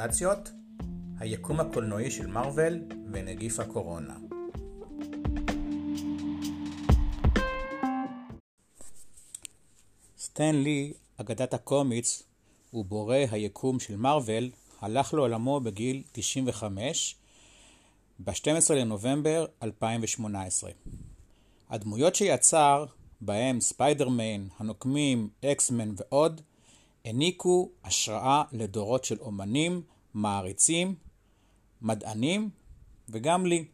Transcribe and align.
מוטציות, 0.00 0.50
היקום 1.18 1.60
הקולנועי 1.60 2.10
של 2.10 2.26
מארוול 2.26 2.78
ונגיף 3.12 3.60
הקורונה. 3.60 4.16
סטן 10.18 10.54
לי, 10.54 10.92
אגדת 11.16 11.54
הקומיץ 11.54 12.22
ובורא 12.72 13.16
היקום 13.30 13.80
של 13.80 13.96
מארוול, 13.96 14.50
הלך 14.80 15.14
לעולמו 15.14 15.60
בגיל 15.60 16.02
95 16.12 17.16
ב-12 18.18 18.74
לנובמבר 18.74 19.46
2018. 19.62 20.70
הדמויות 21.70 22.14
שיצר, 22.14 22.86
בהם 23.20 23.60
ספיידרמן, 23.60 24.46
הנוקמים, 24.58 25.28
אקסמן 25.44 25.94
ועוד, 25.96 26.40
העניקו 27.06 27.70
השראה 27.84 28.42
לדורות 28.52 29.04
של 29.04 29.20
אומנים, 29.20 29.82
מעריצים, 30.14 30.94
מדענים 31.82 32.50
וגם 33.08 33.46
לי. 33.46 33.64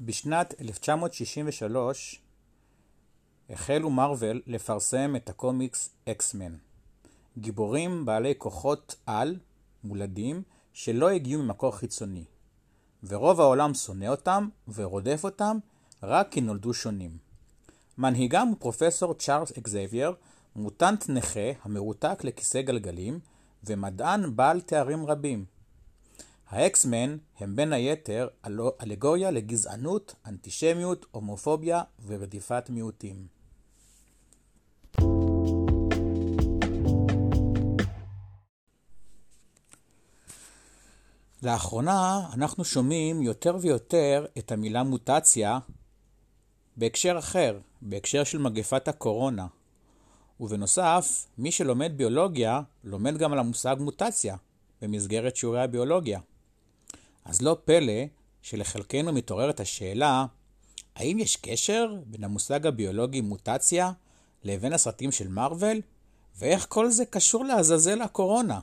בשנת 0.00 0.54
1963 0.60 2.20
החלו 3.50 3.90
מארוול 3.90 4.42
לפרסם 4.46 5.16
את 5.16 5.28
הקומיקס 5.28 5.90
אקסמן. 6.08 6.56
גיבורים 7.38 8.04
בעלי 8.04 8.34
כוחות 8.38 8.96
על, 9.06 9.38
מולדים, 9.84 10.42
שלא 10.72 11.10
הגיעו 11.10 11.42
ממקור 11.42 11.76
חיצוני, 11.76 12.24
ורוב 13.02 13.40
העולם 13.40 13.74
שונא 13.74 14.06
אותם 14.06 14.48
ורודף 14.68 15.20
אותם 15.24 15.58
רק 16.06 16.28
כי 16.30 16.40
נולדו 16.40 16.74
שונים. 16.74 17.10
מנהיגם 17.98 18.48
הוא 18.48 18.56
פרופסור 18.58 19.14
צ'ארלס 19.14 19.52
אקזייבייר, 19.58 20.12
מוטנט 20.56 21.04
נכה 21.08 21.50
המרותק 21.62 22.24
לכיסא 22.24 22.62
גלגלים, 22.62 23.18
ומדען 23.64 24.36
בעל 24.36 24.60
תארים 24.60 25.06
רבים. 25.06 25.44
ה 26.48 26.59
X-Men 26.59 27.16
הם 27.38 27.56
בין 27.56 27.72
היתר 27.72 28.28
אלגוריה 28.82 29.30
לגזענות, 29.30 30.14
אנטישמיות, 30.26 31.06
הומופוביה 31.10 31.82
ורדיפת 32.06 32.70
מיעוטים. 32.70 33.26
לאחרונה 41.42 42.20
אנחנו 42.32 42.64
שומעים 42.64 43.22
יותר 43.22 43.56
ויותר 43.60 44.26
את 44.38 44.52
המילה 44.52 44.82
מוטציה 44.82 45.58
בהקשר 46.76 47.18
אחר, 47.18 47.58
בהקשר 47.82 48.24
של 48.24 48.38
מגפת 48.38 48.88
הקורונה. 48.88 49.46
ובנוסף, 50.40 51.26
מי 51.38 51.52
שלומד 51.52 51.92
ביולוגיה, 51.96 52.60
לומד 52.84 53.18
גם 53.18 53.32
על 53.32 53.38
המושג 53.38 53.76
מוטציה 53.80 54.36
במסגרת 54.82 55.36
שיעורי 55.36 55.62
הביולוגיה. 55.62 56.20
אז 57.24 57.42
לא 57.42 57.56
פלא 57.64 58.02
שלחלקנו 58.42 59.12
מתעוררת 59.12 59.60
השאלה, 59.60 60.26
האם 60.96 61.18
יש 61.18 61.36
קשר 61.36 61.94
בין 62.06 62.24
המושג 62.24 62.66
הביולוגי 62.66 63.20
מוטציה 63.20 63.92
לבין 64.44 64.72
הסרטים 64.72 65.12
של 65.12 65.28
מארוול, 65.28 65.80
ואיך 66.38 66.66
כל 66.68 66.90
זה 66.90 67.04
קשור 67.04 67.44
לעזאזל 67.44 68.02
הקורונה? 68.02 68.60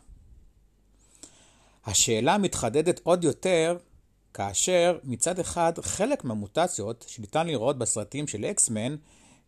השאלה 1.86 2.38
מתחדדת 2.38 3.00
עוד 3.04 3.24
יותר 3.24 3.78
כאשר 4.34 4.98
מצד 5.04 5.40
אחד 5.40 5.74
חלק 5.82 6.24
מהמוטציות 6.24 7.06
שניתן 7.08 7.48
לראות 7.48 7.78
בסרטים 7.78 8.28
של 8.28 8.46
אקסמן 8.46 8.96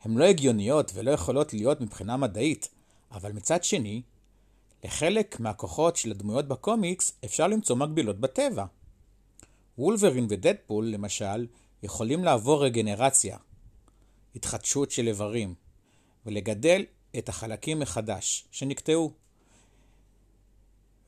הן 0.01 0.17
לא 0.17 0.23
הגיוניות 0.25 0.91
ולא 0.95 1.11
יכולות 1.11 1.53
להיות 1.53 1.81
מבחינה 1.81 2.17
מדעית, 2.17 2.69
אבל 3.11 3.31
מצד 3.31 3.63
שני, 3.63 4.01
לחלק 4.83 5.39
מהכוחות 5.39 5.95
של 5.95 6.11
הדמויות 6.11 6.47
בקומיקס 6.47 7.13
אפשר 7.25 7.47
למצוא 7.47 7.75
מקבילות 7.75 8.19
בטבע. 8.19 8.65
וולברין 9.77 10.27
ודדפול, 10.29 10.85
למשל, 10.85 11.47
יכולים 11.83 12.23
לעבור 12.23 12.65
רגנרציה, 12.65 13.37
התחדשות 14.35 14.91
של 14.91 15.07
איברים, 15.07 15.55
ולגדל 16.25 16.85
את 17.17 17.29
החלקים 17.29 17.79
מחדש 17.79 18.45
שנקטעו. 18.51 19.11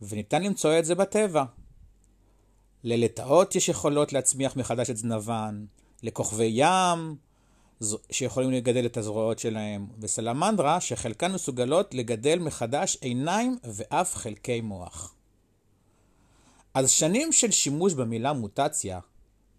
וניתן 0.02 0.44
למצוא 0.44 0.80
את 0.80 0.86
זה 0.86 0.96
בטבע. 0.96 1.44
ללטאות 2.86 3.56
יש 3.56 3.70
יכולות 3.70 4.14
להצמיח 4.14 4.56
מחדש 4.56 4.90
את 4.90 4.98
זנבן, 4.98 5.66
לכוכבי 6.04 6.52
ים 6.54 7.16
שיכולים 8.12 8.52
לגדל 8.52 8.86
את 8.86 8.98
הזרועות 8.98 9.40
שלהם, 9.40 9.88
וסלמנדרה 10.00 10.82
שחלקן 10.82 11.32
מסוגלות 11.32 11.94
לגדל 11.94 12.40
מחדש 12.40 12.98
עיניים 13.02 13.58
ואף 13.64 14.16
חלקי 14.16 14.62
מוח. 14.62 15.16
אז 16.74 16.90
שנים 16.90 17.32
של 17.32 17.52
שימוש 17.52 17.94
במילה 17.94 18.34
מוטציה 18.34 19.00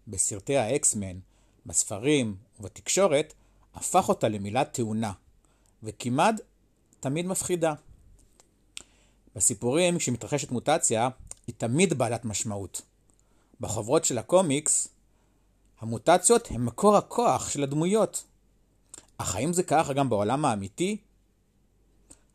בסרטי 0.07 0.57
האקסמן, 0.57 1.19
בספרים 1.65 2.35
ובתקשורת, 2.59 3.33
הפך 3.75 4.09
אותה 4.09 4.27
למילה 4.27 4.65
תאונה, 4.65 5.11
וכמעט 5.83 6.35
תמיד 6.99 7.25
מפחידה. 7.25 7.73
בסיפורים, 9.35 9.97
כשמתרחשת 9.97 10.51
מוטציה, 10.51 11.09
היא 11.47 11.55
תמיד 11.57 11.93
בעלת 11.93 12.25
משמעות. 12.25 12.81
בחוברות 13.61 14.05
של 14.05 14.17
הקומיקס, 14.17 14.87
המוטציות 15.79 16.47
הן 16.51 16.61
מקור 16.61 16.97
הכוח 16.97 17.49
של 17.49 17.63
הדמויות. 17.63 18.23
אך 19.17 19.35
האם 19.35 19.53
זה 19.53 19.63
ככה 19.63 19.93
גם 19.93 20.09
בעולם 20.09 20.45
האמיתי? 20.45 20.97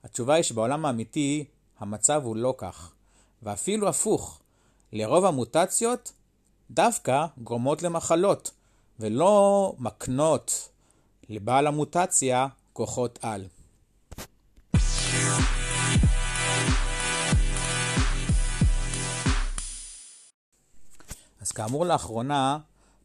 התשובה 0.05 0.35
היא 0.35 0.43
שבעולם 0.43 0.87
האמיתי 0.87 1.45
המצב 1.79 2.23
הוא 2.25 2.37
לא 2.37 2.55
כך, 2.59 2.93
ואפילו 3.43 3.89
הפוך. 3.89 4.41
לרוב 4.93 5.25
המוטציות 5.25 6.13
דווקא 6.71 7.27
גורמות 7.39 7.83
למחלות, 7.83 8.51
ולא 9.01 9.75
מקנות 9.79 10.69
לבעל 11.29 11.67
המוטציה 11.67 12.47
כוחות 12.73 13.19
על. 13.23 13.47
כאמור 21.55 21.87
לאחרונה 21.87 22.59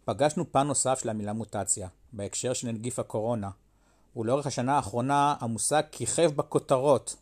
פגשנו 0.06 0.52
פן 0.52 0.68
נוסף 0.68 1.00
של 1.00 1.10
המילה 1.10 1.34
מוטציה, 1.34 1.88
בהקשר 2.14 2.54
של 2.54 2.68
נגיף 2.68 3.00
הקורונה, 3.00 3.50
ולאורך 4.16 4.48
השנה 4.48 4.76
האחרונה 4.76 5.36
המושג 5.40 5.84
כיכב 5.92 6.32
בכותרות. 6.36 7.16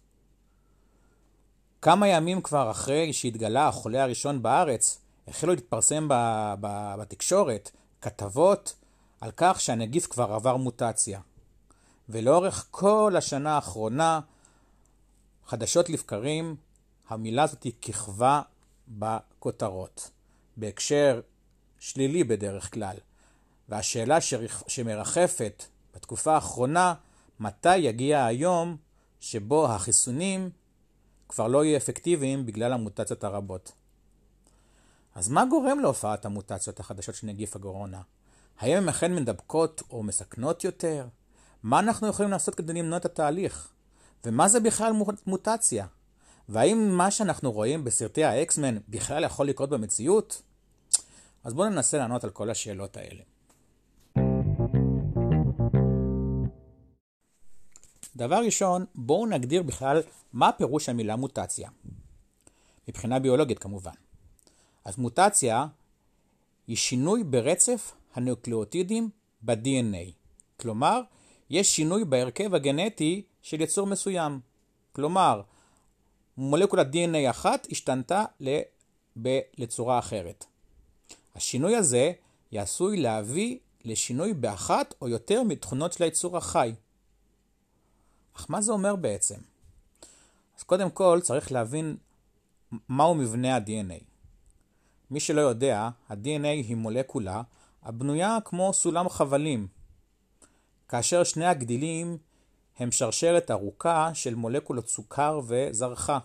כמה 1.81 2.07
ימים 2.07 2.41
כבר 2.41 2.71
אחרי 2.71 3.13
שהתגלה 3.13 3.67
החולה 3.67 4.03
הראשון 4.03 4.41
בארץ, 4.41 5.01
החלו 5.27 5.53
להתפרסם 5.53 6.07
בתקשורת 6.97 7.71
כתבות 8.01 8.75
על 9.21 9.31
כך 9.37 9.61
שהנגיף 9.61 10.07
כבר 10.07 10.33
עבר 10.33 10.57
מוטציה. 10.57 11.19
ולאורך 12.09 12.67
כל 12.71 13.13
השנה 13.17 13.55
האחרונה, 13.55 14.19
חדשות 15.45 15.89
לבקרים, 15.89 16.55
המילה 17.09 17.43
הזאת 17.43 17.67
כיכבה 17.81 18.41
בכותרות. 18.87 20.09
בהקשר 20.57 21.21
שלילי 21.79 22.23
בדרך 22.23 22.73
כלל. 22.73 22.95
והשאלה 23.69 24.17
שמרחפת 24.67 25.65
בתקופה 25.95 26.35
האחרונה, 26.35 26.93
מתי 27.39 27.77
יגיע 27.77 28.25
היום 28.25 28.77
שבו 29.19 29.65
החיסונים 29.65 30.49
כבר 31.29 31.47
לא 31.47 31.65
יהיו 31.65 31.77
אפקטיביים 31.77 32.45
בגלל 32.45 32.73
המוטציות 32.73 33.23
הרבות. 33.23 33.71
אז 35.15 35.29
מה 35.29 35.45
גורם 35.45 35.79
להופעת 35.79 36.25
המוטציות 36.25 36.79
החדשות 36.79 37.15
של 37.15 37.27
נגיף 37.27 37.55
הקורונה? 37.55 38.01
האם 38.59 38.77
הן 38.77 38.89
אכן 38.89 39.15
מדבקות 39.15 39.83
או 39.91 40.03
מסכנות 40.03 40.63
יותר? 40.63 41.07
מה 41.63 41.79
אנחנו 41.79 42.07
יכולים 42.07 42.31
לעשות 42.31 42.55
כדי 42.55 42.73
למנוע 42.73 42.97
את 42.97 43.05
התהליך? 43.05 43.69
ומה 44.25 44.47
זה 44.47 44.59
בכלל 44.59 44.93
מוטציה? 45.27 45.85
והאם 46.49 46.89
מה 46.97 47.11
שאנחנו 47.11 47.51
רואים 47.51 47.83
בסרטי 47.83 48.23
האקסמן 48.23 48.77
בכלל 48.89 49.23
יכול 49.23 49.47
לקרות 49.47 49.69
במציאות? 49.69 50.41
אז 51.43 51.53
בואו 51.53 51.69
ננסה 51.69 51.97
לענות 51.97 52.23
על 52.23 52.29
כל 52.29 52.49
השאלות 52.49 52.97
האלה. 52.97 53.21
דבר 58.15 58.39
ראשון, 58.45 58.85
בואו 58.95 59.25
נגדיר 59.25 59.63
בכלל 59.63 60.01
מה 60.33 60.51
פירוש 60.51 60.89
המילה 60.89 61.15
מוטציה. 61.15 61.69
מבחינה 62.87 63.19
ביולוגית 63.19 63.59
כמובן. 63.59 63.91
אז 64.85 64.97
מוטציה 64.97 65.67
היא 66.67 66.77
שינוי 66.77 67.23
ברצף 67.23 67.93
הנוקלאוטידים 68.13 69.09
ב-DNA. 69.41 70.11
כלומר, 70.57 71.01
יש 71.49 71.75
שינוי 71.75 72.05
בהרכב 72.05 72.55
הגנטי 72.55 73.23
של 73.41 73.61
יצור 73.61 73.87
מסוים. 73.87 74.39
כלומר, 74.91 75.41
מולקולת 76.37 76.87
DNA 76.93 77.29
אחת 77.29 77.67
השתנתה 77.71 78.25
לצורה 79.57 79.99
אחרת. 79.99 80.45
השינוי 81.35 81.75
הזה 81.75 82.11
יעשוי 82.51 82.97
להביא 82.97 83.57
לשינוי 83.85 84.33
באחת 84.33 84.93
או 85.01 85.09
יותר 85.09 85.43
מתכונות 85.43 85.93
של 85.93 86.03
היצור 86.03 86.37
החי. 86.37 86.73
אך 88.35 88.45
מה 88.49 88.61
זה 88.61 88.71
אומר 88.71 88.95
בעצם? 88.95 89.39
אז 90.57 90.63
קודם 90.63 90.89
כל 90.89 91.19
צריך 91.23 91.51
להבין 91.51 91.97
מהו 92.89 93.15
מבנה 93.15 93.55
ה-DNA. 93.55 94.03
מי 95.11 95.19
שלא 95.19 95.41
יודע, 95.41 95.89
ה-DNA 96.09 96.47
היא 96.47 96.75
מולקולה 96.75 97.41
הבנויה 97.83 98.37
כמו 98.45 98.73
סולם 98.73 99.09
חבלים, 99.09 99.67
כאשר 100.89 101.23
שני 101.23 101.45
הגדילים 101.45 102.17
הם 102.77 102.91
שרשרת 102.91 103.51
ארוכה 103.51 104.09
של 104.13 104.35
מולקולות 104.35 104.89
סוכר 104.89 105.41
וזרחה, 105.47 106.19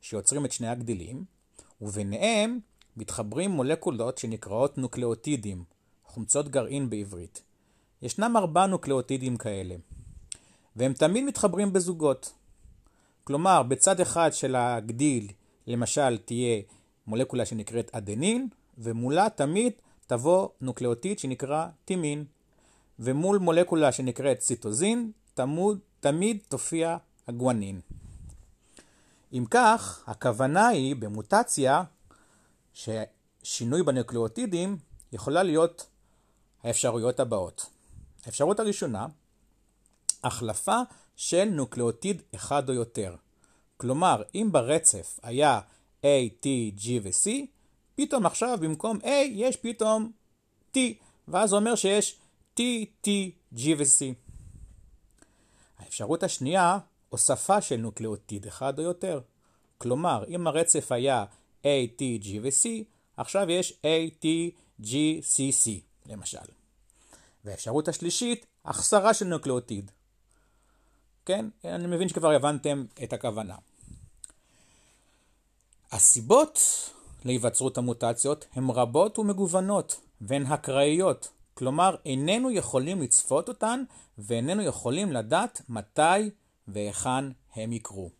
שיוצרים 0.00 0.44
את 0.44 0.52
שני 0.52 0.68
הגדילים, 0.68 1.24
וביניהם 1.80 2.58
מתחברים 2.96 3.50
מולקולות 3.50 4.18
שנקראות 4.18 4.78
נוקלאוטידים, 4.78 5.64
חומצות 6.04 6.48
גרעין 6.48 6.90
בעברית. 6.90 7.42
ישנם 8.02 8.36
ארבעה 8.36 8.66
נוקלאוטידים 8.66 9.36
כאלה, 9.36 9.74
והם 10.76 10.92
תמיד 10.92 11.24
מתחברים 11.24 11.72
בזוגות. 11.72 12.32
כלומר, 13.24 13.62
בצד 13.62 14.00
אחד 14.00 14.30
של 14.32 14.56
הגדיל, 14.56 15.28
למשל, 15.66 16.18
תהיה 16.18 16.62
מולקולה 17.06 17.46
שנקראת 17.46 17.90
אדנין, 17.94 18.48
ומולה 18.78 19.28
תמיד 19.30 19.72
תבוא 20.06 20.48
נוקלאוטיד 20.60 21.18
שנקרא 21.18 21.66
טימין. 21.84 22.24
ומול 22.98 23.38
מולקולה 23.38 23.92
שנקראת 23.92 24.38
ציטוזין, 24.38 25.12
תמוד, 25.40 25.78
תמיד 26.00 26.38
תופיע 26.48 26.96
הגואנין. 27.28 27.80
אם 29.32 29.44
כך, 29.50 30.04
הכוונה 30.06 30.68
היא 30.68 30.96
במוטציה 30.96 31.82
ששינוי 32.74 33.82
בנוקלאוטידים 33.82 34.76
יכולה 35.12 35.42
להיות 35.42 35.86
האפשרויות 36.62 37.20
הבאות. 37.20 37.70
האפשרות 38.26 38.60
הראשונה, 38.60 39.06
החלפה 40.24 40.80
של 41.16 41.44
נוקלאוטיד 41.44 42.22
אחד 42.34 42.68
או 42.68 42.74
יותר. 42.74 43.16
כלומר, 43.76 44.22
אם 44.34 44.48
ברצף 44.52 45.20
היה 45.22 45.60
A, 46.02 46.44
T, 46.44 46.46
G 46.78 46.86
ו-C, 47.02 47.30
פתאום 47.94 48.26
עכשיו 48.26 48.58
במקום 48.60 48.98
A 49.02 49.08
יש 49.30 49.56
פתאום 49.56 50.12
T, 50.76 50.78
ואז 51.28 51.50
זה 51.50 51.56
אומר 51.56 51.74
שיש 51.74 52.18
T, 52.56 52.60
T, 53.06 53.08
G 53.54 53.60
ו-C. 53.78 54.29
האפשרות 55.80 56.22
השנייה, 56.22 56.78
הוספה 57.08 57.60
של 57.60 57.76
נוקלאוטיד 57.76 58.46
אחד 58.46 58.78
או 58.78 58.84
יותר. 58.84 59.20
כלומר, 59.78 60.24
אם 60.28 60.46
הרצף 60.46 60.92
היה 60.92 61.24
A, 61.62 61.66
T, 61.98 62.24
G 62.24 62.28
ו-C, 62.42 62.68
עכשיו 63.16 63.50
יש 63.50 63.72
A, 63.82 64.24
T, 64.24 64.26
G, 64.82 64.94
C, 65.22 65.64
C, 65.64 65.70
למשל. 66.06 66.38
והאפשרות 67.44 67.88
השלישית, 67.88 68.46
החסרה 68.64 69.14
של 69.14 69.26
נוקלאוטיד. 69.26 69.90
כן? 71.26 71.46
אני 71.64 71.86
מבין 71.86 72.08
שכבר 72.08 72.30
הבנתם 72.30 72.84
את 73.02 73.12
הכוונה. 73.12 73.56
הסיבות 75.92 76.60
להיווצרות 77.24 77.78
המוטציות 77.78 78.46
הן 78.52 78.70
רבות 78.70 79.18
ומגוונות, 79.18 80.00
והן 80.20 80.46
אקראיות. 80.46 81.28
כלומר, 81.54 81.96
איננו 82.04 82.50
יכולים 82.50 83.02
לצפות 83.02 83.48
אותן, 83.48 83.82
ואיננו 84.22 84.62
יכולים 84.62 85.12
לדעת 85.12 85.62
מתי 85.68 86.30
והיכן 86.68 87.24
הם 87.54 87.72
יקרו. 87.72 88.10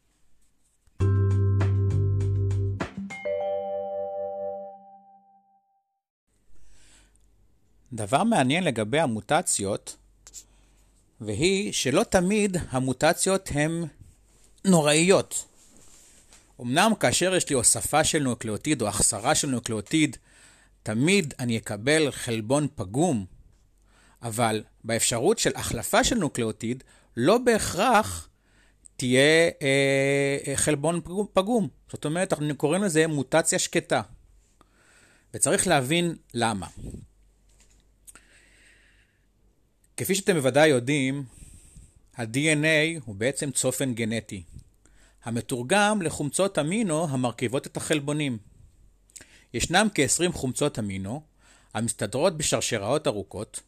דבר 7.93 8.25
מעניין 8.25 8.65
לגבי 8.65 9.01
המוטציות, 9.01 9.97
והיא 11.21 11.73
שלא 11.73 12.03
תמיד 12.03 12.57
המוטציות 12.71 13.49
הן 13.53 13.85
נוראיות. 14.65 15.47
אמנם 16.61 16.93
כאשר 17.01 17.35
יש 17.35 17.49
לי 17.49 17.55
הוספה 17.55 18.05
של 18.05 18.23
נוקלאוטיד 18.23 18.83
או 18.83 18.89
החסרה 18.89 19.35
של 19.35 19.49
נוקלאוטיד, 19.49 20.17
תמיד 20.83 21.35
אני 21.39 21.59
אקבל 21.59 22.11
חלבון 22.11 22.69
פגום, 22.75 23.27
אבל 24.23 24.63
באפשרות 24.85 25.39
של 25.39 25.51
החלפה 25.55 26.05
של 26.05 26.17
נוקלאוטיד, 26.17 26.85
לא 27.17 27.39
בהכרח 27.39 28.29
תהיה 28.97 29.51
אה, 29.63 30.57
חלבון 30.57 31.01
פגום. 31.33 31.69
זאת 31.93 32.05
אומרת, 32.05 32.33
אנחנו 32.33 32.57
קוראים 32.57 32.83
לזה 32.83 33.07
מוטציה 33.07 33.59
שקטה. 33.59 34.03
וצריך 35.35 35.67
להבין 35.67 36.17
למה. 36.35 36.67
כפי 39.97 40.15
שאתם 40.15 40.35
בוודאי 40.35 40.69
יודעים, 40.69 41.25
ה-DNA 42.17 43.01
הוא 43.05 43.15
בעצם 43.15 43.51
צופן 43.51 43.95
גנטי, 43.95 44.43
המתורגם 45.25 46.03
לחומצות 46.03 46.59
אמינו 46.59 47.09
המרכיבות 47.09 47.67
את 47.67 47.77
החלבונים. 47.77 48.39
ישנם 49.55 49.89
כ-20 49.95 50.33
חומצות 50.33 50.79
אמינו 50.79 51.23
המסתדרות 51.75 52.37
בשרשראות 52.37 53.07
ארוכות, 53.07 53.61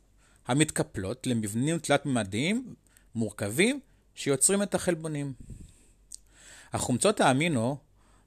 המתקפלות 0.47 1.27
למבנים 1.27 1.79
תלת-ממדיים 1.79 2.75
מורכבים 3.15 3.81
שיוצרים 4.15 4.63
את 4.63 4.75
החלבונים. 4.75 5.33
החומצות 6.73 7.21
האמינו 7.21 7.77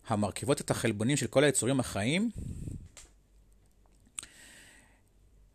המרכיבות 0.07 0.61
את 0.61 0.71
החלבונים 0.71 1.17
של 1.17 1.27
כל 1.27 1.43
היצורים 1.43 1.79
החיים 1.79 2.31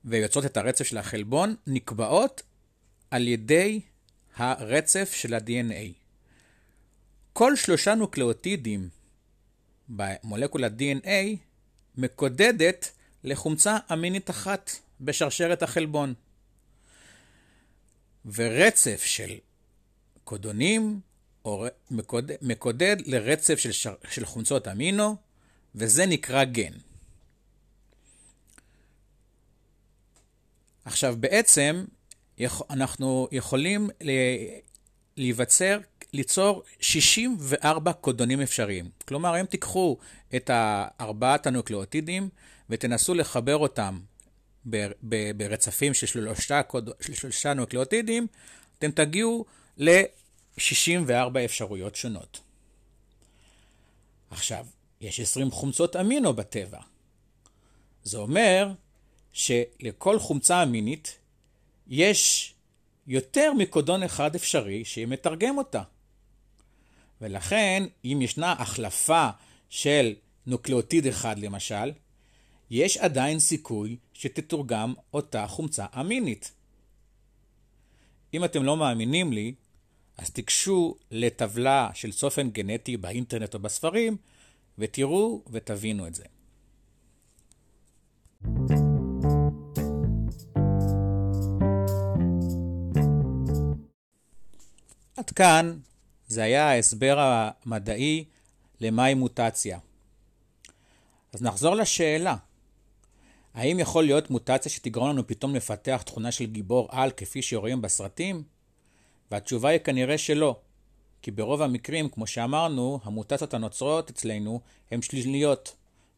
ויוצרות 0.04 0.44
את 0.44 0.56
הרצף 0.56 0.84
של 0.84 0.98
החלבון, 0.98 1.54
נקבעות 1.66 2.42
על 3.10 3.28
ידי 3.28 3.80
הרצף 4.36 5.12
של 5.12 5.34
ה-DNA. 5.34 5.92
כל 7.32 7.56
שלושה 7.56 7.94
נוקלאוטידים 7.94 8.88
במולקולת 9.88 10.72
DNA 10.72 11.36
מקודדת 11.96 12.90
לחומצה 13.24 13.76
אמינית 13.92 14.30
אחת 14.30 14.70
בשרשרת 15.00 15.62
החלבון. 15.62 16.14
ורצף 18.34 19.02
של 19.04 19.38
קודונים 20.24 21.00
או 21.44 21.66
מקודד, 21.90 22.36
מקודד 22.42 22.96
לרצף 23.06 23.58
של, 23.58 23.72
שר, 23.72 23.94
של 24.10 24.24
חומצות 24.24 24.68
אמינו, 24.68 25.16
וזה 25.74 26.06
נקרא 26.06 26.44
גן. 26.44 26.72
עכשיו 30.84 31.16
בעצם 31.20 31.84
אנחנו 32.70 33.28
יכולים 33.32 33.90
להיווצר, 35.16 35.80
ליצור 36.12 36.62
64 36.80 37.92
קודונים 37.92 38.40
אפשריים. 38.40 38.90
כלומר, 39.08 39.40
אם 39.40 39.46
תיקחו 39.46 39.98
את 40.36 40.50
ארבעת 41.00 41.46
הנוקלאוטידים 41.46 42.28
ותנסו 42.70 43.14
לחבר 43.14 43.56
אותם 43.56 44.00
ברצפים 45.36 45.94
של 45.94 46.06
שלושה. 46.06 46.60
של 47.00 47.14
שלושה 47.14 47.54
נוקלאוטידים, 47.54 48.26
אתם 48.78 48.90
תגיעו 48.90 49.44
ל-64 49.78 51.38
אפשרויות 51.44 51.96
שונות. 51.96 52.40
עכשיו, 54.30 54.66
יש 55.00 55.20
20 55.20 55.50
חומצות 55.50 55.96
אמינו 55.96 56.32
בטבע. 56.32 56.80
זה 58.02 58.18
אומר 58.18 58.72
שלכל 59.32 60.18
חומצה 60.18 60.62
אמינית 60.62 61.18
יש 61.86 62.54
יותר 63.06 63.52
מקודון 63.52 64.02
אחד 64.02 64.34
אפשרי 64.34 64.84
שמתרגם 64.84 65.58
אותה. 65.58 65.82
ולכן, 67.20 67.84
אם 68.04 68.18
ישנה 68.22 68.52
החלפה 68.52 69.28
של 69.68 70.14
נוקלאוטיד 70.46 71.06
אחד 71.06 71.38
למשל, 71.38 71.92
יש 72.70 72.96
עדיין 72.96 73.38
סיכוי 73.38 73.96
שתתורגם 74.12 74.94
אותה 75.14 75.46
חומצה 75.46 75.86
אמינית. 76.00 76.52
אם 78.34 78.44
אתם 78.44 78.62
לא 78.62 78.76
מאמינים 78.76 79.32
לי, 79.32 79.54
אז 80.18 80.30
תיגשו 80.30 80.94
לטבלה 81.10 81.90
של 81.94 82.12
צופן 82.12 82.50
גנטי 82.50 82.96
באינטרנט 82.96 83.54
או 83.54 83.58
בספרים, 83.58 84.16
ותראו 84.78 85.42
ותבינו 85.50 86.06
את 86.06 86.14
זה. 86.14 86.24
עד 95.16 95.30
כאן 95.30 95.78
זה 96.28 96.42
היה 96.42 96.70
ההסבר 96.70 97.18
המדעי 97.18 98.24
למהי 98.80 99.14
מוטציה. 99.14 99.78
אז 101.32 101.42
נחזור 101.42 101.74
לשאלה, 101.74 102.36
האם 103.54 103.78
יכול 103.78 104.04
להיות 104.04 104.30
מוטציה 104.30 104.72
שתגרום 104.72 105.08
לנו 105.08 105.26
פתאום 105.26 105.54
לפתח 105.54 106.02
תכונה 106.06 106.32
של 106.32 106.44
גיבור 106.46 106.88
על 106.90 107.10
כפי 107.10 107.42
שרואים 107.42 107.82
בסרטים? 107.82 108.42
והתשובה 109.30 109.68
היא 109.68 109.78
כנראה 109.78 110.18
שלא, 110.18 110.56
כי 111.22 111.30
ברוב 111.30 111.62
המקרים, 111.62 112.08
כמו 112.08 112.26
שאמרנו, 112.26 113.00
המוטציות 113.04 113.54
הנוצרות 113.54 114.10
אצלנו 114.10 114.60
הן 114.90 115.02
שליליות, 115.02 115.76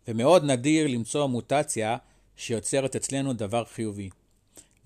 ומאוד 0.09 0.45
נדיר 0.45 0.87
למצוא 0.87 1.27
מוטציה 1.27 1.97
שיוצרת 2.37 2.97
אצלנו 2.97 3.33
דבר 3.33 3.65
חיובי. 3.65 4.11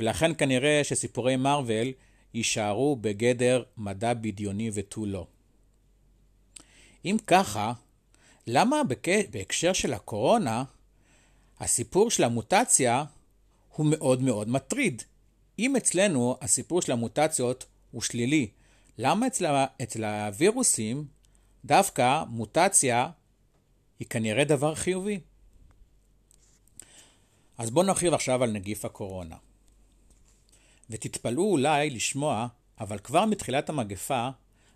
ולכן 0.00 0.34
כנראה 0.34 0.80
שסיפורי 0.84 1.36
מארוול 1.36 1.92
יישארו 2.34 2.96
בגדר 2.96 3.62
מדע 3.76 4.14
בדיוני 4.14 4.70
ותו 4.74 5.06
לא. 5.06 5.26
אם 7.04 7.16
ככה, 7.26 7.72
למה 8.46 8.76
בהקשר 9.30 9.72
של 9.72 9.92
הקורונה, 9.92 10.64
הסיפור 11.60 12.10
של 12.10 12.24
המוטציה 12.24 13.04
הוא 13.68 13.86
מאוד 13.86 14.22
מאוד 14.22 14.48
מטריד? 14.48 15.02
אם 15.58 15.76
אצלנו 15.76 16.36
הסיפור 16.40 16.82
של 16.82 16.92
המוטציות 16.92 17.66
הוא 17.90 18.02
שלילי, 18.02 18.48
למה 18.98 19.26
אצל, 19.26 19.64
אצל 19.82 20.04
הווירוסים 20.04 21.06
דווקא 21.64 22.24
מוטציה 22.28 23.10
היא 23.98 24.08
כנראה 24.08 24.44
דבר 24.44 24.74
חיובי? 24.74 25.20
אז 27.58 27.70
בואו 27.70 27.86
נרחיב 27.86 28.14
עכשיו 28.14 28.42
על 28.42 28.50
נגיף 28.50 28.84
הקורונה. 28.84 29.36
ותתפלאו 30.90 31.50
אולי 31.50 31.90
לשמוע, 31.90 32.46
אבל 32.80 32.98
כבר 32.98 33.24
מתחילת 33.24 33.68
המגפה 33.68 34.28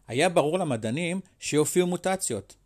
היה 0.09 0.29
ברור 0.29 0.59
למדענים 0.59 1.21
שיופיעו 1.39 1.87
מוטציות. 1.87 2.57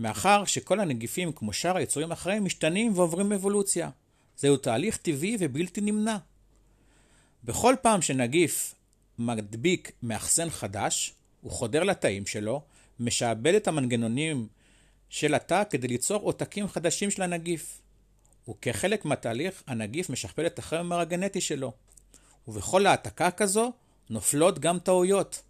מאחר 0.00 0.44
שכל 0.44 0.80
הנגיפים, 0.80 1.32
כמו 1.32 1.52
שאר 1.52 1.76
היצורים 1.76 2.10
האחרים, 2.10 2.44
משתנים 2.44 2.92
ועוברים 2.98 3.32
אבולוציה. 3.32 3.90
זהו 4.36 4.56
תהליך 4.56 4.96
טבעי 4.96 5.36
ובלתי 5.40 5.80
נמנע. 5.80 6.16
בכל 7.44 7.74
פעם 7.82 8.02
שנגיף 8.02 8.74
מדביק 9.18 9.92
מאחסן 10.02 10.50
חדש, 10.50 11.12
הוא 11.40 11.52
חודר 11.52 11.82
לתאים 11.82 12.26
שלו, 12.26 12.62
משעבד 13.00 13.54
את 13.54 13.68
המנגנונים 13.68 14.46
של 15.08 15.34
התא 15.34 15.62
כדי 15.70 15.88
ליצור 15.88 16.22
עותקים 16.22 16.68
חדשים 16.68 17.10
של 17.10 17.22
הנגיף. 17.22 17.80
וכחלק 18.48 19.04
מהתהליך, 19.04 19.62
הנגיף 19.66 20.10
משכפל 20.10 20.46
את 20.46 20.58
החומר 20.58 21.00
הגנטי 21.00 21.40
שלו. 21.40 21.72
ובכל 22.48 22.86
העתקה 22.86 23.30
כזו 23.30 23.72
נופלות 24.10 24.58
גם 24.58 24.78
טעויות. 24.78 25.42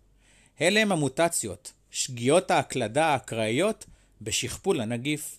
אלה 0.60 0.80
הם 0.80 0.92
המוטציות, 0.92 1.72
שגיאות 1.90 2.50
ההקלדה 2.50 3.06
האקראיות 3.06 3.86
בשכפול 4.20 4.80
הנגיף. 4.80 5.38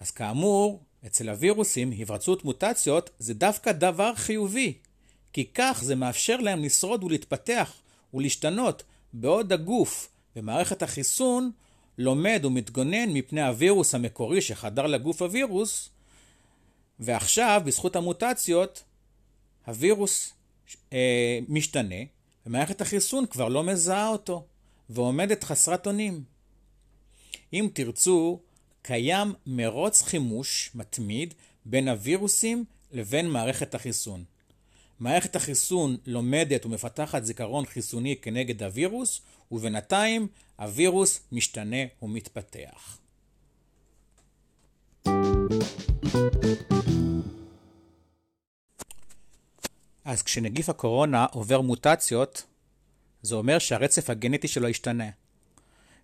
אז 0.00 0.10
כאמור, 0.10 0.80
אצל 1.06 1.28
הווירוסים 1.28 1.90
היווצרות 1.90 2.44
מוטציות 2.44 3.10
זה 3.18 3.34
דווקא 3.34 3.72
דבר 3.72 4.14
חיובי, 4.14 4.74
כי 5.32 5.44
כך 5.54 5.80
זה 5.82 5.94
מאפשר 5.94 6.36
להם 6.36 6.64
לשרוד 6.64 7.04
ולהתפתח 7.04 7.74
ולהשתנות, 8.14 8.82
בעוד 9.12 9.52
הגוף 9.52 10.08
ומערכת 10.36 10.82
החיסון 10.82 11.50
לומד 11.98 12.44
ומתגונן 12.44 13.10
מפני 13.10 13.42
הווירוס 13.42 13.94
המקורי 13.94 14.40
שחדר 14.40 14.86
לגוף 14.86 15.22
הווירוס, 15.22 15.88
ועכשיו, 17.00 17.62
בזכות 17.64 17.96
המוטציות, 17.96 18.82
הווירוס 19.66 20.32
אה, 20.92 21.38
משתנה, 21.48 21.94
ומערכת 22.46 22.80
החיסון 22.80 23.26
כבר 23.26 23.48
לא 23.48 23.64
מזהה 23.64 24.08
אותו, 24.08 24.46
ועומדת 24.90 25.44
חסרת 25.44 25.86
אונים. 25.86 26.31
אם 27.52 27.68
תרצו, 27.72 28.40
קיים 28.82 29.34
מרוץ 29.46 30.02
חימוש 30.02 30.70
מתמיד 30.74 31.34
בין 31.64 31.88
הווירוסים 31.88 32.64
לבין 32.92 33.30
מערכת 33.30 33.74
החיסון. 33.74 34.24
מערכת 35.00 35.36
החיסון 35.36 35.96
לומדת 36.06 36.66
ומפתחת 36.66 37.24
זיכרון 37.24 37.66
חיסוני 37.66 38.16
כנגד 38.16 38.62
הווירוס, 38.62 39.20
ובינתיים 39.50 40.26
הווירוס 40.56 41.20
משתנה 41.32 41.76
ומתפתח. 42.02 42.98
אז 50.04 50.22
כשנגיף 50.22 50.68
הקורונה 50.68 51.26
עובר 51.32 51.60
מוטציות, 51.60 52.44
זה 53.22 53.34
אומר 53.34 53.58
שהרצף 53.58 54.10
הגנטי 54.10 54.48
שלו 54.48 54.68
ישתנה. 54.68 55.10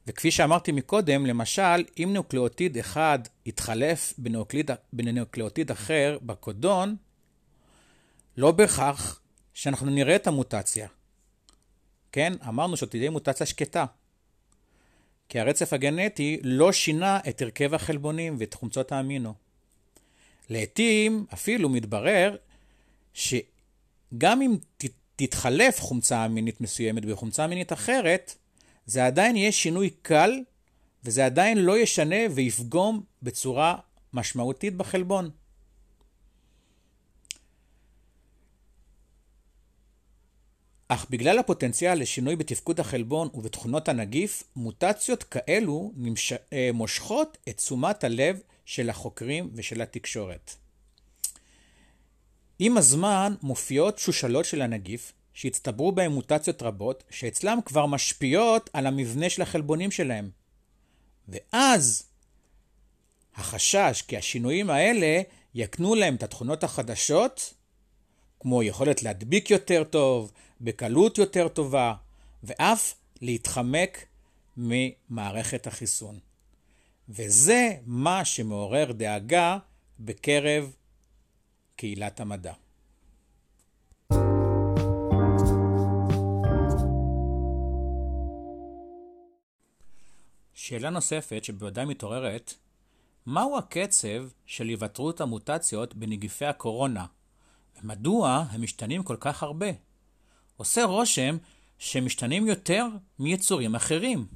וכפי 0.09 0.31
שאמרתי 0.31 0.73
מקודם, 0.73 1.27
למשל, 1.27 1.85
אם 1.99 2.11
נוקלאוטיד 2.13 2.79
אחד 2.79 3.19
יתחלף 3.47 4.15
בנוקלאוטיד 4.93 5.71
אחר 5.71 6.19
בקודון, 6.23 6.97
לא 8.37 8.51
בהכרח 8.51 9.21
שאנחנו 9.55 9.91
נראה 9.91 10.17
את 10.17 10.27
המוטציה. 10.27 10.89
כן, 12.13 12.33
אמרנו 12.49 12.77
שתהיה 12.77 13.11
מוטציה 13.11 13.47
שקטה. 13.47 13.85
כי 15.29 15.41
הרצף 15.41 15.73
הגנטי 15.73 16.41
לא 16.43 16.73
שינה 16.73 17.21
את 17.29 17.43
הרכב 17.43 17.75
החלבונים 17.75 18.37
ואת 18.39 18.55
חומצות 18.55 18.93
האמינו. 18.93 19.35
לעתים 20.51 21.27
אפילו 21.33 21.69
מתברר 21.69 22.37
שגם 23.15 24.43
אם 24.43 24.57
תתחלף 25.17 25.81
חומצה 25.81 26.27
אמינית 26.27 26.61
מסוימת 26.61 27.05
בחומצה 27.05 27.45
אמינית 27.45 27.73
אחרת, 27.73 28.35
זה 28.89 29.07
עדיין 29.07 29.37
יהיה 29.37 29.53
שינוי 29.53 29.91
קל, 29.91 30.43
וזה 31.05 31.27
עדיין 31.27 31.59
לא 31.59 31.79
ישנה 31.79 32.17
ויפגום 32.35 33.03
בצורה 33.23 33.77
משמעותית 34.13 34.77
בחלבון. 34.77 35.31
אך 40.89 41.07
בגלל 41.11 41.39
הפוטנציאל 41.39 41.99
לשינוי 42.01 42.37
בתפקוד 42.37 42.81
החלבון 42.81 43.29
ובתכונות 43.35 43.89
הנגיף, 43.89 44.43
מוטציות 44.57 45.23
כאלו 45.23 45.93
נמש... 45.97 46.33
אה, 46.53 46.71
מושכות 46.75 47.39
את 47.49 47.57
תשומת 47.57 48.05
הלב 48.05 48.41
של 48.65 48.91
החוקרים 48.91 49.51
ושל 49.55 49.83
התקשורת. 49.83 50.55
עם 52.59 52.77
הזמן 52.77 53.35
מופיעות 53.43 53.99
שושלות 53.99 54.45
של 54.45 54.63
הנגיף, 54.63 55.13
שהצטברו 55.39 55.93
בהם 55.93 56.13
מוטציות 56.13 56.63
רבות, 56.63 57.05
שאצלם 57.11 57.59
כבר 57.65 57.87
משפיעות 57.87 58.71
על 58.73 58.87
המבנה 58.87 59.31
של 59.31 59.43
החלבונים 59.43 59.91
שלהם. 59.91 60.31
ואז 61.29 62.03
החשש 63.35 64.03
כי 64.09 64.17
השינויים 64.17 64.71
האלה 64.71 65.23
יקנו 65.55 65.95
להם 65.95 66.15
את 66.15 66.23
התכונות 66.23 66.65
החדשות, 66.65 67.55
כמו 68.41 68.63
יכולת 68.63 69.03
להדביק 69.03 69.51
יותר 69.51 69.85
טוב, 69.85 70.33
בקלות 70.61 71.19
יותר 71.19 71.49
טובה, 71.49 71.95
ואף 72.43 72.95
להתחמק 73.21 74.07
ממערכת 74.57 75.67
החיסון. 75.67 76.19
וזה 77.09 77.75
מה 77.87 78.25
שמעורר 78.25 78.93
דאגה 78.93 79.59
בקרב 80.01 80.73
קהילת 81.77 82.21
המדע. 82.21 82.53
שאלה 90.69 90.91
נוספת 90.91 91.45
שבוודאי 91.45 91.85
מתעוררת, 91.85 92.55
מהו 93.27 93.59
הקצב 93.59 94.29
של 94.47 94.69
היוותרות 94.69 95.21
המוטציות 95.21 95.95
בנגיפי 95.95 96.45
הקורונה, 96.45 97.07
ומדוע 97.83 98.45
הם 98.51 98.63
משתנים 98.63 99.03
כל 99.03 99.17
כך 99.21 99.43
הרבה? 99.43 99.67
עושה 100.57 100.85
רושם 100.85 101.37
שהם 101.79 102.07
משתנים 102.07 102.47
יותר 102.47 102.87
מיצורים 103.19 103.75
אחרים. 103.75 104.27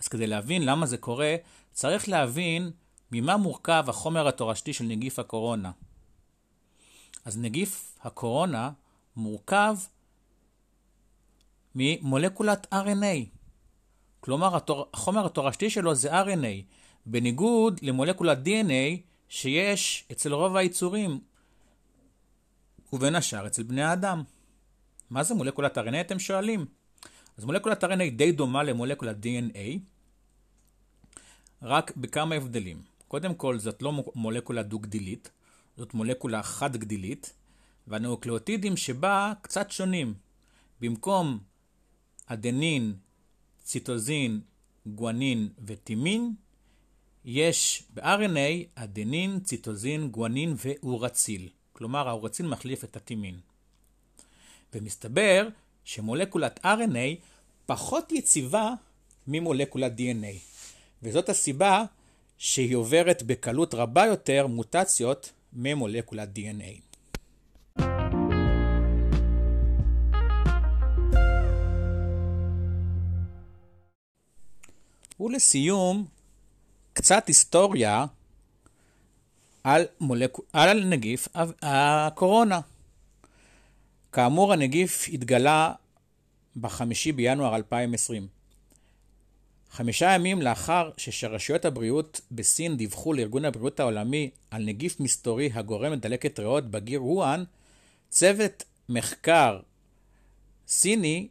אז 0.00 0.08
כדי 0.08 0.26
להבין 0.26 0.64
למה 0.64 0.86
זה 0.86 0.96
קורה, 0.96 1.36
צריך 1.72 2.08
להבין 2.08 2.70
ממה 3.12 3.36
מורכב 3.36 3.84
החומר 3.88 4.28
התורשתי 4.28 4.72
של 4.72 4.84
נגיף 4.84 5.18
הקורונה. 5.18 5.70
אז 7.24 7.38
נגיף 7.38 7.98
הקורונה 8.02 8.70
מורכב 9.16 9.76
ממולקולת 11.74 12.74
RNA. 12.74 13.33
כלומר, 14.24 14.58
החומר 14.92 15.26
התורשתי 15.26 15.70
שלו 15.70 15.94
זה 15.94 16.22
RNA, 16.22 16.62
בניגוד 17.06 17.80
למולקולת 17.82 18.38
DNA 18.38 19.00
שיש 19.28 20.04
אצל 20.12 20.32
רוב 20.32 20.56
היצורים, 20.56 21.20
ובין 22.92 23.14
השאר 23.14 23.46
אצל 23.46 23.62
בני 23.62 23.82
האדם. 23.82 24.22
מה 25.10 25.22
זה 25.22 25.34
מולקולת 25.34 25.78
RNA 25.78 26.00
אתם 26.00 26.18
שואלים? 26.18 26.66
אז 27.38 27.44
מולקולת 27.44 27.84
RNA 27.84 28.10
די 28.16 28.32
דומה 28.32 28.62
למולקולת 28.62 29.16
DNA, 29.16 29.78
רק 31.62 31.96
בכמה 31.96 32.34
הבדלים. 32.34 32.82
קודם 33.08 33.34
כל, 33.34 33.58
זאת 33.58 33.82
לא 33.82 34.04
מולקולה 34.14 34.62
דו-גדילית, 34.62 35.30
זאת 35.76 35.94
מולקולה 35.94 36.42
חד-גדילית, 36.42 37.32
והנאוקלאוטידים 37.86 38.76
שבה 38.76 39.32
קצת 39.42 39.70
שונים. 39.70 40.14
במקום 40.80 41.38
אדנין, 42.26 42.94
ציטוזין, 43.64 44.40
גואנין 44.86 45.48
וטימין, 45.66 46.34
יש 47.24 47.84
ב-RNA 47.94 48.64
אדנין, 48.74 49.40
ציטוזין, 49.40 50.08
גואנין 50.08 50.54
ואורציל. 50.56 51.48
כלומר, 51.72 52.08
האורציל 52.08 52.46
מחליף 52.46 52.84
את 52.84 52.96
הטימין. 52.96 53.40
ומסתבר 54.74 55.48
שמולקולת 55.84 56.60
RNA 56.64 57.24
פחות 57.66 58.12
יציבה 58.12 58.70
ממולקולת 59.26 59.92
DNA. 59.98 60.36
וזאת 61.02 61.28
הסיבה 61.28 61.84
שהיא 62.38 62.76
עוברת 62.76 63.22
בקלות 63.22 63.74
רבה 63.74 64.06
יותר 64.06 64.46
מוטציות 64.46 65.32
ממולקולת 65.52 66.28
DNA. 66.36 66.83
ולסיום, 75.20 76.06
קצת 76.92 77.26
היסטוריה 77.26 78.06
על, 79.64 79.84
מולק... 80.00 80.38
על 80.52 80.84
נגיף 80.84 81.28
הקורונה. 81.62 82.60
כאמור, 84.12 84.52
הנגיף 84.52 85.08
התגלה 85.12 85.72
בחמישי 86.56 87.12
בינואר 87.12 87.56
2020. 87.56 88.26
חמישה 89.70 90.10
ימים 90.14 90.42
לאחר 90.42 90.90
שרשויות 90.96 91.64
הבריאות 91.64 92.20
בסין 92.30 92.76
דיווחו 92.76 93.12
לארגון 93.12 93.44
הבריאות 93.44 93.80
העולמי 93.80 94.30
על 94.50 94.64
נגיף 94.64 95.00
מסתורי 95.00 95.50
הגורם 95.54 95.92
לדלקת 95.92 96.38
ריאות 96.38 96.70
בגיר 96.70 97.04
וואן, 97.04 97.44
צוות 98.10 98.64
מחקר 98.88 99.60
סיני 100.68 101.28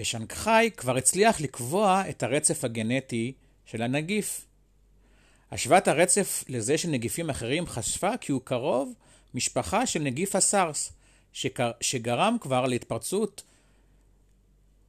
בשנגחאי 0.00 0.70
כבר 0.76 0.96
הצליח 0.96 1.40
לקבוע 1.40 2.02
את 2.08 2.22
הרצף 2.22 2.64
הגנטי 2.64 3.32
של 3.64 3.82
הנגיף. 3.82 4.46
השוואת 5.50 5.88
הרצף 5.88 6.44
לזה 6.48 6.78
של 6.78 6.88
נגיפים 6.88 7.30
אחרים 7.30 7.66
חשפה 7.66 8.16
כי 8.16 8.32
הוא 8.32 8.40
קרוב 8.44 8.92
משפחה 9.34 9.86
של 9.86 10.02
נגיף 10.02 10.36
הסארס, 10.36 10.92
שגרם 11.80 12.36
כבר 12.40 12.66
להתפרצות 12.66 13.42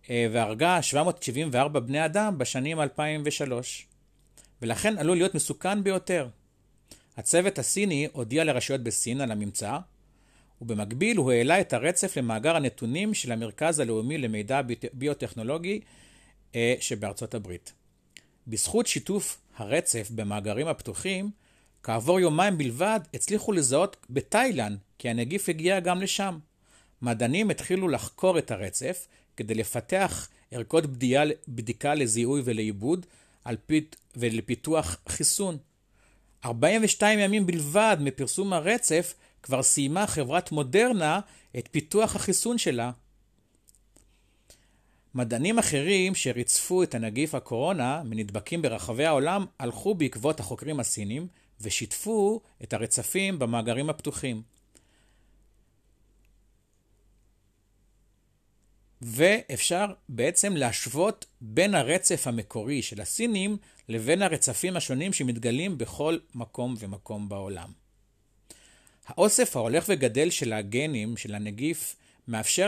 אה, 0.09 0.27
והרגה 0.31 0.81
774 0.81 1.79
בני 1.79 2.05
אדם 2.05 2.37
בשנים 2.37 2.81
2003, 2.81 3.87
ולכן 4.61 4.97
עלול 4.97 5.17
להיות 5.17 5.35
מסוכן 5.35 5.83
ביותר. 5.83 6.27
הצוות 7.17 7.59
הסיני 7.59 8.07
הודיע 8.11 8.43
לרשויות 8.43 8.81
בסין 8.81 9.21
על 9.21 9.31
הממצא, 9.31 9.77
ובמקביל 10.61 11.17
הוא 11.17 11.31
העלה 11.31 11.61
את 11.61 11.73
הרצף 11.73 12.17
למאגר 12.17 12.55
הנתונים 12.55 13.13
של 13.13 13.31
המרכז 13.31 13.79
הלאומי 13.79 14.17
למידע 14.17 14.61
ביוטכנולוגי 14.93 15.81
אה, 16.55 16.75
שבארצות 16.79 17.33
הברית. 17.33 17.73
בזכות 18.47 18.87
שיתוף 18.87 19.41
הרצף 19.57 20.11
במאגרים 20.15 20.67
הפתוחים, 20.67 21.29
כעבור 21.83 22.19
יומיים 22.19 22.57
בלבד 22.57 22.99
הצליחו 23.13 23.51
לזהות 23.51 23.97
בתאילנד 24.09 24.77
כי 24.99 25.09
הנגיף 25.09 25.49
הגיע 25.49 25.79
גם 25.79 26.01
לשם. 26.01 26.39
מדענים 27.01 27.49
התחילו 27.49 27.87
לחקור 27.87 28.37
את 28.37 28.51
הרצף 28.51 29.07
כדי 29.37 29.53
לפתח 29.53 30.29
ערכות 30.51 30.85
בדיה, 30.85 31.23
בדיקה 31.47 31.93
לזיהוי 31.93 32.41
ולעיבוד 32.45 33.05
ולפיתוח 34.15 34.97
חיסון. 35.09 35.57
42 36.45 37.19
ימים 37.19 37.45
בלבד 37.45 37.97
מפרסום 37.99 38.53
הרצף 38.53 39.13
כבר 39.43 39.63
סיימה 39.63 40.07
חברת 40.07 40.51
מודרנה 40.51 41.19
את 41.57 41.67
פיתוח 41.71 42.15
החיסון 42.15 42.57
שלה. 42.57 42.91
מדענים 45.15 45.59
אחרים 45.59 46.15
שריצפו 46.15 46.83
את 46.83 46.95
הנגיף 46.95 47.35
הקורונה 47.35 48.03
מנדבקים 48.03 48.61
ברחבי 48.61 49.05
העולם 49.05 49.45
הלכו 49.59 49.95
בעקבות 49.95 50.39
החוקרים 50.39 50.79
הסינים 50.79 51.27
ושיתפו 51.61 52.41
את 52.63 52.73
הרצפים 52.73 53.39
במאגרים 53.39 53.89
הפתוחים. 53.89 54.41
ואפשר 59.01 59.85
בעצם 60.09 60.55
להשוות 60.55 61.25
בין 61.41 61.75
הרצף 61.75 62.27
המקורי 62.27 62.81
של 62.81 63.01
הסינים 63.01 63.57
לבין 63.89 64.21
הרצפים 64.21 64.77
השונים 64.77 65.13
שמתגלים 65.13 65.77
בכל 65.77 66.17
מקום 66.35 66.75
ומקום 66.79 67.29
בעולם. 67.29 67.80
האוסף 69.11 69.55
ההולך 69.55 69.85
וגדל 69.87 70.29
של 70.29 70.53
הגנים 70.53 71.17
של 71.17 71.35
הנגיף 71.35 71.95
מאפשר 72.27 72.67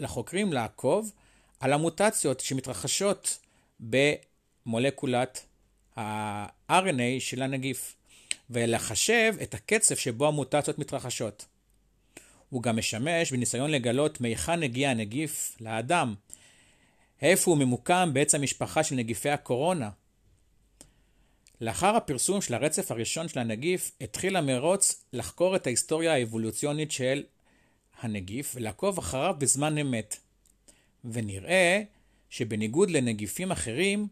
לחוקרים 0.00 0.52
לעקוב 0.52 1.12
על 1.60 1.72
המוטציות 1.72 2.40
שמתרחשות 2.40 3.38
במולקולת 3.80 5.46
ה-RNA 5.96 7.20
של 7.20 7.42
הנגיף, 7.42 7.94
ולחשב 8.50 9.34
את 9.42 9.54
הקצב 9.54 9.94
שבו 9.94 10.28
המוטציות 10.28 10.78
מתרחשות. 10.78 11.46
הוא 12.48 12.62
גם 12.62 12.76
משמש 12.76 13.32
בניסיון 13.32 13.70
לגלות 13.70 14.20
מהיכן 14.20 14.62
הגיע 14.62 14.90
הנגיף 14.90 15.56
לאדם, 15.60 16.14
איפה 17.22 17.50
הוא 17.50 17.58
ממוקם 17.58 18.10
בעץ 18.12 18.34
המשפחה 18.34 18.82
של 18.82 18.94
נגיפי 18.94 19.30
הקורונה. 19.30 19.90
לאחר 21.60 21.96
הפרסום 21.96 22.40
של 22.40 22.54
הרצף 22.54 22.90
הראשון 22.90 23.28
של 23.28 23.38
הנגיף, 23.38 23.90
התחיל 24.00 24.36
המרוץ 24.36 25.04
לחקור 25.12 25.56
את 25.56 25.66
ההיסטוריה 25.66 26.14
האבולוציונית 26.14 26.90
של 26.90 27.22
הנגיף 28.00 28.52
ולעקוב 28.54 28.98
אחריו 28.98 29.34
בזמן 29.38 29.78
אמת. 29.78 30.16
ונראה 31.04 31.82
שבניגוד 32.30 32.90
לנגיפים 32.90 33.52
אחרים, 33.52 34.08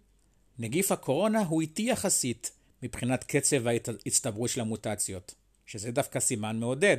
נגיף 0.58 0.92
הקורונה 0.92 1.40
הוא 1.40 1.62
איטי 1.62 1.82
יחסית 1.82 2.50
מבחינת 2.82 3.24
קצב 3.24 3.66
ההצטברות 3.66 4.50
של 4.50 4.61
המוטציות, 4.61 5.34
שזה 5.66 5.90
דווקא 5.90 6.20
סימן 6.20 6.61
מעודד. 6.61 6.96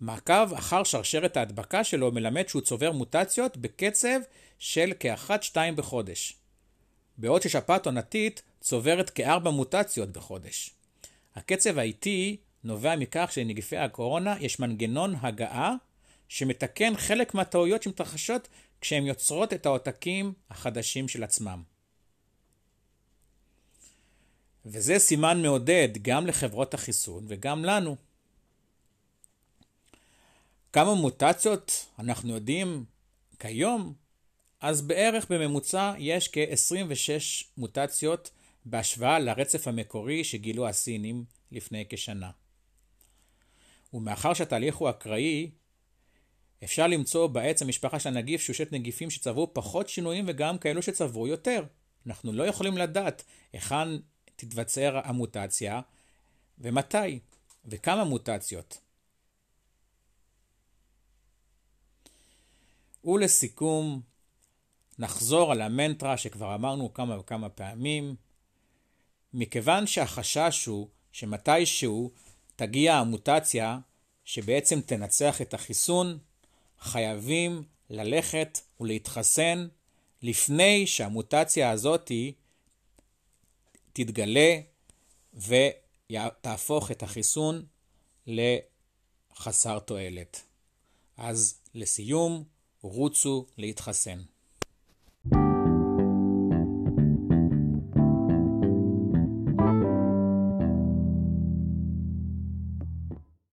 מעקב 0.00 0.52
אחר 0.54 0.84
שרשרת 0.84 1.36
ההדבקה 1.36 1.84
שלו 1.84 2.12
מלמד 2.12 2.48
שהוא 2.48 2.62
צובר 2.62 2.92
מוטציות 2.92 3.56
בקצב 3.56 4.20
של 4.58 4.92
כאחת-שתיים 5.00 5.76
בחודש, 5.76 6.36
בעוד 7.18 7.42
ששפעת 7.42 7.86
עונתית 7.86 8.42
צוברת 8.62 9.10
כארבע 9.10 9.50
מוטציות 9.50 10.12
בחודש. 10.12 10.70
הקצב 11.34 11.78
האיטי 11.78 12.36
נובע 12.64 12.96
מכך 12.96 13.30
שלנגיפי 13.32 13.76
הקורונה 13.76 14.36
יש 14.40 14.60
מנגנון 14.60 15.14
הגעה 15.20 15.74
שמתקן 16.28 16.96
חלק 16.96 17.34
מהטעויות 17.34 17.82
שמתרחשות 17.82 18.48
כשהן 18.80 19.06
יוצרות 19.06 19.52
את 19.52 19.66
העותקים 19.66 20.32
החדשים 20.50 21.08
של 21.08 21.24
עצמם. 21.24 21.62
וזה 24.66 24.98
סימן 24.98 25.42
מעודד 25.42 25.88
גם 26.02 26.26
לחברות 26.26 26.74
החיסון 26.74 27.24
וגם 27.28 27.64
לנו. 27.64 27.96
כמה 30.72 30.94
מוטציות 30.94 31.86
אנחנו 31.98 32.34
יודעים 32.34 32.84
כיום? 33.38 33.94
אז 34.60 34.82
בערך 34.82 35.26
בממוצע 35.30 35.94
יש 35.98 36.28
כ-26 36.32 37.44
מוטציות 37.56 38.30
בהשוואה 38.64 39.18
לרצף 39.18 39.68
המקורי 39.68 40.24
שגילו 40.24 40.68
הסינים 40.68 41.24
לפני 41.52 41.84
כשנה. 41.88 42.30
ומאחר 43.94 44.34
שהתהליך 44.34 44.76
הוא 44.76 44.90
אקראי, 44.90 45.50
אפשר 46.64 46.86
למצוא 46.86 47.26
בעץ 47.26 47.62
המשפחה 47.62 47.98
של 47.98 48.08
הנגיף 48.08 48.40
שושת 48.40 48.72
נגיפים 48.72 49.10
שצברו 49.10 49.54
פחות 49.54 49.88
שינויים 49.88 50.24
וגם 50.28 50.58
כאלו 50.58 50.82
שצברו 50.82 51.26
יותר. 51.26 51.64
אנחנו 52.06 52.32
לא 52.32 52.46
יכולים 52.46 52.78
לדעת 52.78 53.24
היכן 53.52 53.88
תתבצר 54.36 55.00
המוטציה 55.04 55.80
ומתי 56.58 57.18
וכמה 57.64 58.04
מוטציות. 58.04 58.80
ולסיכום, 63.04 64.00
נחזור 64.98 65.52
על 65.52 65.60
המנטרה 65.60 66.16
שכבר 66.16 66.54
אמרנו 66.54 66.94
כמה 66.94 67.18
וכמה 67.18 67.48
פעמים. 67.48 68.16
מכיוון 69.34 69.86
שהחשש 69.86 70.66
הוא 70.66 70.88
שמתישהו 71.12 72.10
תגיע 72.56 72.94
המוטציה 72.94 73.78
שבעצם 74.24 74.80
תנצח 74.80 75.40
את 75.40 75.54
החיסון, 75.54 76.18
חייבים 76.80 77.64
ללכת 77.90 78.58
ולהתחסן 78.80 79.68
לפני 80.22 80.86
שהמוטציה 80.86 81.70
הזאת 81.70 82.10
תתגלה 83.92 84.60
ותהפוך 85.34 86.90
את 86.90 87.02
החיסון 87.02 87.64
לחסר 88.26 89.78
תועלת. 89.78 90.42
אז 91.16 91.60
לסיום, 91.74 92.44
רוצו 92.80 93.46
להתחסן. 93.58 94.22